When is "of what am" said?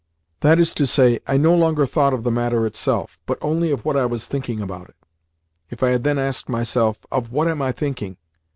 7.11-7.61